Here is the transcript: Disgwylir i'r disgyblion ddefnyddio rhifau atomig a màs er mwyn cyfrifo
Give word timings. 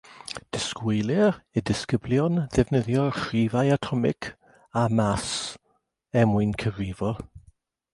Disgwylir 0.59 1.35
i'r 1.59 1.65
disgyblion 1.71 2.41
ddefnyddio 2.57 3.05
rhifau 3.19 3.71
atomig 3.79 4.33
a 4.85 4.89
màs 5.01 5.31
er 6.23 6.31
mwyn 6.35 6.61
cyfrifo 6.65 7.19